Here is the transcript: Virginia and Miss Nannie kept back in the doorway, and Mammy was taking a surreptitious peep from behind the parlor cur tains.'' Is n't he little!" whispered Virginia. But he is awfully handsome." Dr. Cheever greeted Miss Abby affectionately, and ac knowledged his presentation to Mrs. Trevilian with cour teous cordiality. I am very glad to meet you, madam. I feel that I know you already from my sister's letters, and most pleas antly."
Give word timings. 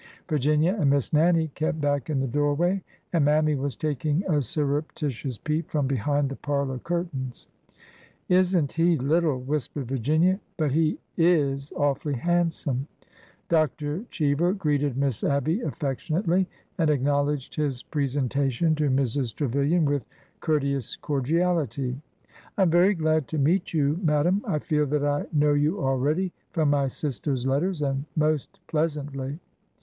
Virginia 0.27 0.75
and 0.79 0.89
Miss 0.89 1.13
Nannie 1.13 1.49
kept 1.49 1.79
back 1.79 2.09
in 2.09 2.17
the 2.17 2.27
doorway, 2.27 2.81
and 3.13 3.23
Mammy 3.23 3.53
was 3.53 3.75
taking 3.75 4.23
a 4.27 4.41
surreptitious 4.41 5.37
peep 5.37 5.69
from 5.69 5.85
behind 5.85 6.27
the 6.29 6.35
parlor 6.37 6.79
cur 6.79 7.03
tains.'' 7.03 7.45
Is 8.27 8.55
n't 8.57 8.73
he 8.73 8.97
little!" 8.97 9.39
whispered 9.39 9.87
Virginia. 9.89 10.39
But 10.57 10.71
he 10.71 10.97
is 11.17 11.71
awfully 11.73 12.15
handsome." 12.15 12.87
Dr. 13.47 14.03
Cheever 14.09 14.53
greeted 14.53 14.97
Miss 14.97 15.23
Abby 15.23 15.61
affectionately, 15.61 16.49
and 16.79 16.89
ac 16.89 17.03
knowledged 17.03 17.53
his 17.53 17.83
presentation 17.83 18.73
to 18.77 18.89
Mrs. 18.89 19.35
Trevilian 19.35 19.85
with 19.85 20.03
cour 20.39 20.59
teous 20.61 20.99
cordiality. 20.99 21.95
I 22.57 22.63
am 22.63 22.71
very 22.71 22.95
glad 22.95 23.27
to 23.27 23.37
meet 23.37 23.71
you, 23.71 23.99
madam. 24.01 24.41
I 24.47 24.57
feel 24.57 24.87
that 24.87 25.05
I 25.05 25.27
know 25.31 25.53
you 25.53 25.79
already 25.79 26.33
from 26.53 26.71
my 26.71 26.87
sister's 26.87 27.45
letters, 27.45 27.83
and 27.83 28.05
most 28.15 28.59
pleas 28.65 28.97
antly." 28.97 29.37